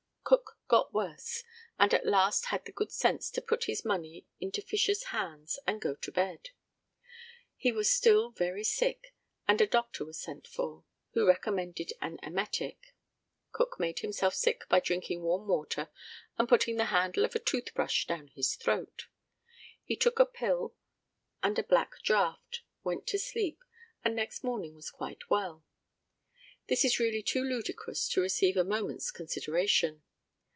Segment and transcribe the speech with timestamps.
[0.23, 1.43] Cook got worse,
[1.77, 5.81] and at last had the good sense to put his money into Fisher's hands and
[5.81, 6.51] go to bed.
[7.57, 9.13] He was still very sick,
[9.45, 12.95] and a doctor was sent for, who recommended an emetic.
[13.51, 15.89] Cook made himself sick by drinking warm water
[16.37, 19.07] and putting the handle of a toothbrush down his throat.
[19.83, 20.73] He took a pill
[21.43, 23.59] and a black draught, went to sleep,
[24.01, 25.65] and next morning was quite well.
[26.67, 30.03] This is really too ludicrous to receive a moment's consideration.